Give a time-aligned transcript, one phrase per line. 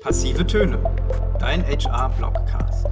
[0.00, 0.82] Passive Töne,
[1.38, 2.86] dein HR-Blogcast.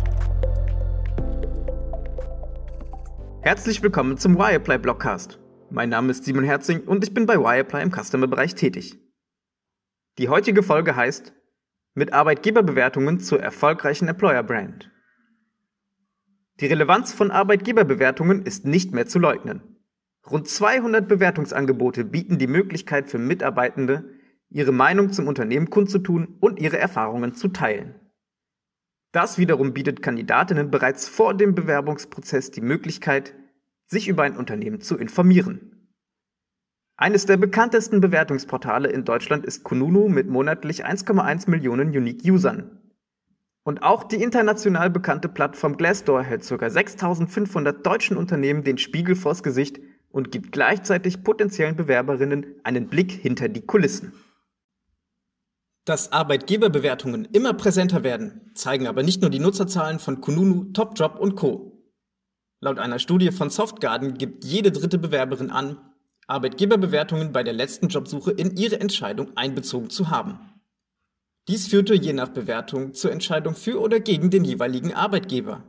[3.41, 5.39] Herzlich willkommen zum Wireplay Blogcast.
[5.71, 8.99] Mein Name ist Simon Herzing und ich bin bei Wireplay im Customer-Bereich tätig.
[10.19, 11.33] Die heutige Folge heißt
[11.95, 14.91] Mit Arbeitgeberbewertungen zur erfolgreichen Employer-Brand.
[16.61, 19.79] Die Relevanz von Arbeitgeberbewertungen ist nicht mehr zu leugnen.
[20.31, 24.18] Rund 200 Bewertungsangebote bieten die Möglichkeit für Mitarbeitende,
[24.51, 27.95] ihre Meinung zum Unternehmen kundzutun und ihre Erfahrungen zu teilen.
[29.13, 33.35] Das wiederum bietet Kandidatinnen bereits vor dem Bewerbungsprozess die Möglichkeit,
[33.87, 35.75] sich über ein Unternehmen zu informieren.
[36.97, 42.83] Eines der bekanntesten Bewertungsportale in Deutschland ist Kununu mit monatlich 1,1 Millionen Unique-Usern.
[43.63, 46.71] Und auch die international bekannte Plattform Glassdoor hält ca.
[46.71, 49.79] 6500 deutschen Unternehmen den Spiegel vors Gesicht
[50.11, 54.13] und gibt gleichzeitig potenziellen Bewerberinnen einen Blick hinter die Kulissen.
[55.89, 61.35] Dass Arbeitgeberbewertungen immer präsenter werden, zeigen aber nicht nur die Nutzerzahlen von Kununu, TopJob und
[61.35, 61.83] Co.
[62.61, 65.79] Laut einer Studie von Softgarden gibt jede dritte Bewerberin an,
[66.27, 70.39] Arbeitgeberbewertungen bei der letzten Jobsuche in ihre Entscheidung einbezogen zu haben.
[71.49, 75.65] Dies führte je nach Bewertung zur Entscheidung für oder gegen den jeweiligen Arbeitgeber.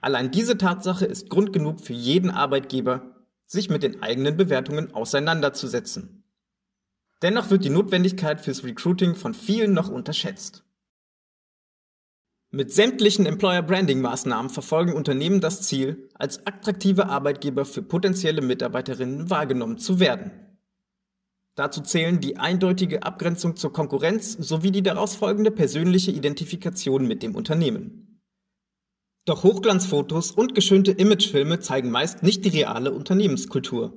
[0.00, 6.21] Allein diese Tatsache ist Grund genug für jeden Arbeitgeber, sich mit den eigenen Bewertungen auseinanderzusetzen.
[7.22, 10.64] Dennoch wird die Notwendigkeit fürs Recruiting von vielen noch unterschätzt.
[12.50, 19.30] Mit sämtlichen Employer Branding Maßnahmen verfolgen Unternehmen das Ziel, als attraktive Arbeitgeber für potenzielle Mitarbeiterinnen
[19.30, 20.32] wahrgenommen zu werden.
[21.54, 27.34] Dazu zählen die eindeutige Abgrenzung zur Konkurrenz sowie die daraus folgende persönliche Identifikation mit dem
[27.34, 28.20] Unternehmen.
[29.24, 33.94] Doch Hochglanzfotos und geschönte Imagefilme zeigen meist nicht die reale Unternehmenskultur,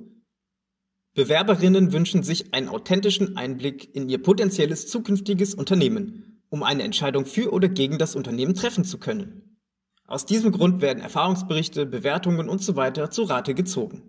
[1.16, 7.54] Bewerberinnen wünschen sich einen authentischen Einblick in ihr potenzielles zukünftiges Unternehmen, um eine Entscheidung für
[7.54, 9.58] oder gegen das Unternehmen treffen zu können.
[10.06, 12.92] Aus diesem Grund werden Erfahrungsberichte, Bewertungen usw.
[12.94, 14.02] So zu Rate gezogen.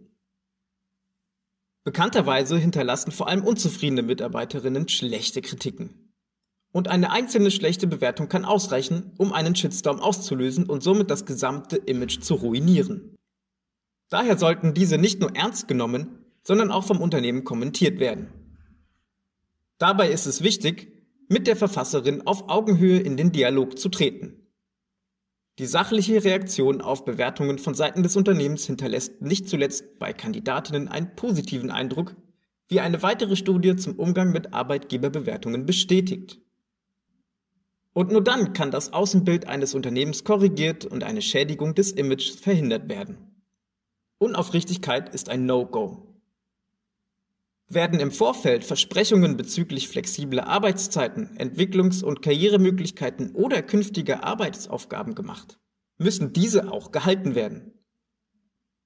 [1.85, 6.13] Bekannterweise hinterlassen vor allem unzufriedene Mitarbeiterinnen schlechte Kritiken.
[6.73, 11.77] Und eine einzelne schlechte Bewertung kann ausreichen, um einen Shitstorm auszulösen und somit das gesamte
[11.77, 13.15] Image zu ruinieren.
[14.09, 16.16] Daher sollten diese nicht nur ernst genommen,
[16.47, 18.29] sondern auch vom Unternehmen kommentiert werden.
[19.79, 20.93] Dabei ist es wichtig,
[21.27, 24.47] mit der Verfasserin auf Augenhöhe in den Dialog zu treten.
[25.59, 31.17] Die sachliche Reaktion auf Bewertungen von Seiten des Unternehmens hinterlässt nicht zuletzt bei Kandidatinnen einen
[31.17, 32.15] positiven Eindruck,
[32.69, 36.39] wie eine weitere Studie zum Umgang mit Arbeitgeberbewertungen bestätigt.
[37.91, 42.87] Und nur dann kann das Außenbild eines Unternehmens korrigiert und eine Schädigung des Images verhindert
[42.87, 43.17] werden.
[44.17, 46.06] Unaufrichtigkeit ist ein No-Go.
[47.69, 55.59] Werden im Vorfeld Versprechungen bezüglich flexibler Arbeitszeiten, Entwicklungs- und Karrieremöglichkeiten oder künftiger Arbeitsaufgaben gemacht,
[55.97, 57.73] müssen diese auch gehalten werden.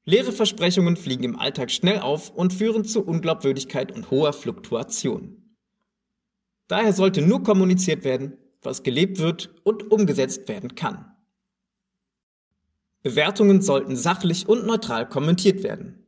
[0.03, 5.55] Leere Versprechungen fliegen im Alltag schnell auf und führen zu Unglaubwürdigkeit und hoher Fluktuation.
[6.67, 11.05] Daher sollte nur kommuniziert werden, was gelebt wird und umgesetzt werden kann.
[13.03, 16.00] Bewertungen sollten sachlich und neutral kommentiert werden.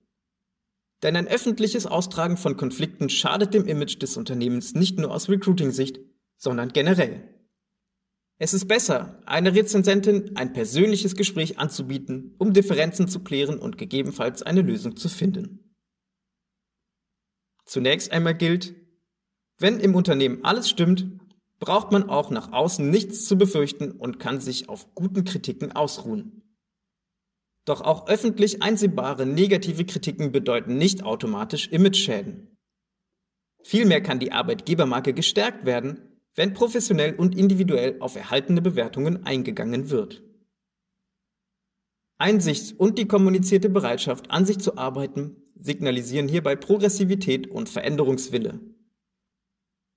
[1.03, 5.99] Denn ein öffentliches Austragen von Konflikten schadet dem Image des Unternehmens nicht nur aus Recruiting-Sicht,
[6.37, 7.29] sondern generell.
[8.39, 14.43] Es ist besser, einer Rezensentin ein persönliches Gespräch anzubieten, um Differenzen zu klären und gegebenenfalls
[14.43, 15.75] eine Lösung zu finden.
[17.65, 18.73] Zunächst einmal gilt,
[19.59, 21.19] wenn im Unternehmen alles stimmt,
[21.59, 26.42] braucht man auch nach außen nichts zu befürchten und kann sich auf guten Kritiken ausruhen.
[27.65, 32.57] Doch auch öffentlich einsehbare negative Kritiken bedeuten nicht automatisch Imageschäden.
[33.61, 40.23] Vielmehr kann die Arbeitgebermarke gestärkt werden, wenn professionell und individuell auf erhaltene Bewertungen eingegangen wird.
[42.17, 48.59] Einsicht und die kommunizierte Bereitschaft, an sich zu arbeiten, signalisieren hierbei Progressivität und Veränderungswille.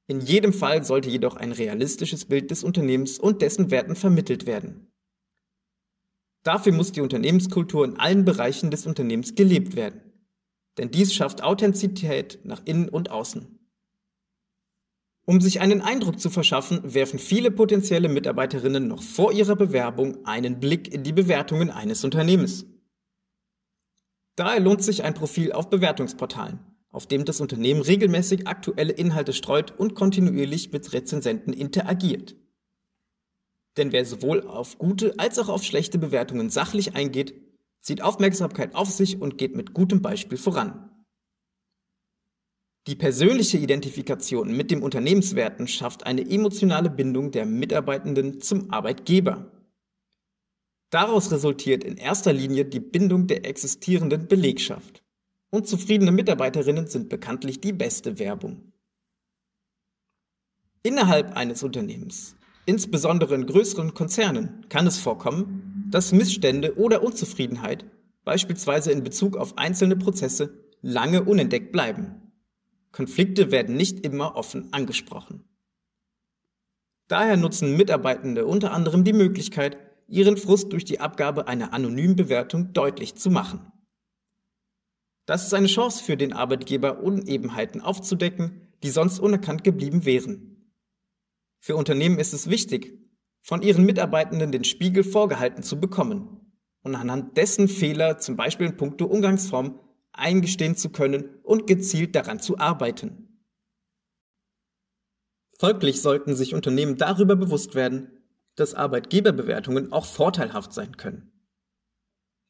[0.09, 4.93] In jedem Fall sollte jedoch ein realistisches Bild des Unternehmens und dessen Werten vermittelt werden.
[6.47, 10.01] Dafür muss die Unternehmenskultur in allen Bereichen des Unternehmens gelebt werden.
[10.79, 13.59] Denn dies schafft Authentizität nach innen und außen.
[15.25, 20.61] Um sich einen Eindruck zu verschaffen, werfen viele potenzielle Mitarbeiterinnen noch vor ihrer Bewerbung einen
[20.61, 22.65] Blick in die Bewertungen eines Unternehmens.
[24.37, 26.61] Daher lohnt sich ein Profil auf Bewertungsportalen,
[26.91, 32.37] auf dem das Unternehmen regelmäßig aktuelle Inhalte streut und kontinuierlich mit Rezensenten interagiert.
[33.77, 37.35] Denn wer sowohl auf gute als auch auf schlechte Bewertungen sachlich eingeht,
[37.81, 40.91] zieht Aufmerksamkeit auf sich und geht mit gutem Beispiel voran.
[42.87, 49.51] Die persönliche Identifikation mit dem Unternehmenswerten schafft eine emotionale Bindung der Mitarbeitenden zum Arbeitgeber.
[50.91, 55.03] Daraus resultiert in erster Linie die Bindung der existierenden Belegschaft.
[55.51, 58.73] Und zufriedene Mitarbeiterinnen sind bekanntlich die beste Werbung.
[60.85, 62.36] Innerhalb eines Unternehmens,
[62.67, 67.85] insbesondere in größeren Konzernen, kann es vorkommen, dass Missstände oder Unzufriedenheit,
[68.25, 72.33] beispielsweise in Bezug auf einzelne Prozesse, lange unentdeckt bleiben.
[72.93, 75.45] Konflikte werden nicht immer offen angesprochen.
[77.09, 79.79] Daher nutzen Mitarbeitende unter anderem die Möglichkeit,
[80.09, 83.73] ihren Frust durch die Abgabe einer anonymen Bewertung deutlich zu machen.
[85.25, 90.56] Das ist eine Chance für den Arbeitgeber, Unebenheiten aufzudecken, die sonst unerkannt geblieben wären.
[91.67, 92.97] Für Unternehmen ist es wichtig,
[93.43, 96.53] von ihren Mitarbeitenden den Spiegel vorgehalten zu bekommen
[96.83, 99.81] und anhand dessen Fehler, zum Beispiel in puncto Umgangsform,
[100.13, 103.43] eingestehen zu können und gezielt daran zu arbeiten.
[105.59, 108.13] Folglich sollten sich Unternehmen darüber bewusst werden,
[108.55, 111.33] dass Arbeitgeberbewertungen auch vorteilhaft sein können.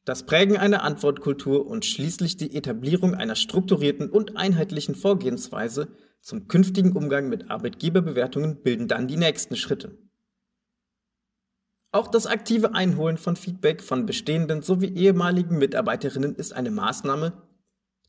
[0.07, 5.89] Das Prägen einer Antwortkultur und schließlich die Etablierung einer strukturierten und einheitlichen Vorgehensweise
[6.21, 9.97] zum künftigen Umgang mit Arbeitgeberbewertungen bilden dann die nächsten Schritte.
[11.91, 17.45] Auch das aktive Einholen von Feedback von bestehenden sowie ehemaligen Mitarbeiterinnen ist eine Maßnahme,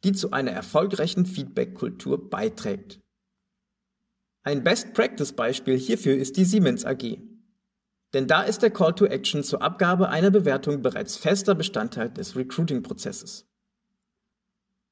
[0.04, 3.00] die zu einer erfolgreichen Feedback-Kultur beiträgt.
[4.44, 7.27] Ein Best-Practice-Beispiel hierfür ist die Siemens AG.
[8.14, 12.36] Denn da ist der Call to Action zur Abgabe einer Bewertung bereits fester Bestandteil des
[12.36, 13.46] Recruiting-Prozesses.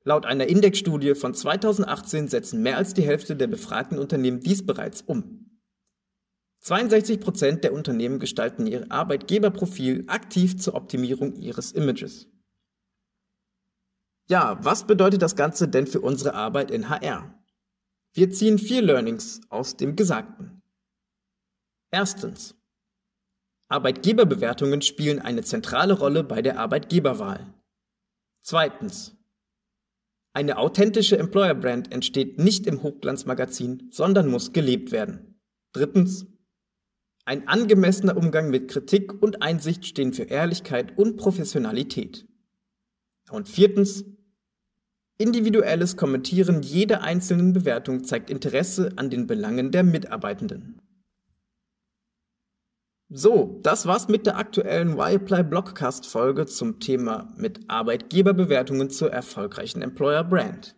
[0.05, 5.03] Laut einer Indexstudie von 2018 setzen mehr als die Hälfte der befragten Unternehmen dies bereits
[5.03, 5.47] um.
[6.61, 12.29] 62 Prozent der Unternehmen gestalten ihr Arbeitgeberprofil aktiv zur Optimierung ihres Images.
[14.29, 17.33] Ja, was bedeutet das Ganze denn für unsere Arbeit in HR?
[18.13, 20.63] Wir ziehen vier Learnings aus dem Gesagten.
[21.93, 22.56] Erstens.
[23.69, 27.53] Arbeitgeberbewertungen spielen eine zentrale Rolle bei der Arbeitgeberwahl.
[28.41, 29.17] Zweitens.
[30.33, 35.41] Eine authentische Employer Brand entsteht nicht im Hochglanzmagazin, sondern muss gelebt werden.
[35.73, 36.27] Drittens.
[37.25, 42.29] Ein angemessener Umgang mit Kritik und Einsicht stehen für Ehrlichkeit und Professionalität.
[43.31, 44.05] Und viertens.
[45.19, 50.81] Individuelles Kommentieren jeder einzelnen Bewertung zeigt Interesse an den Belangen der Mitarbeitenden.
[53.09, 59.81] So, das war's mit der aktuellen Y-Apply Blogcast Folge zum Thema mit Arbeitgeberbewertungen zur erfolgreichen
[59.81, 60.75] Employer Brand.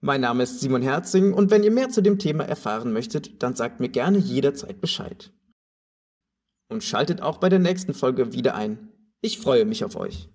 [0.00, 3.54] Mein Name ist Simon Herzing und wenn ihr mehr zu dem Thema erfahren möchtet, dann
[3.54, 5.32] sagt mir gerne jederzeit Bescheid.
[6.68, 8.92] Und schaltet auch bei der nächsten Folge wieder ein.
[9.20, 10.28] Ich freue mich auf euch.